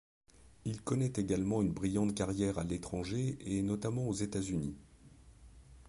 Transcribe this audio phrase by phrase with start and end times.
[0.65, 4.75] Il connaît également une brillante carrière à l'étranger et notamment aux États-Unis.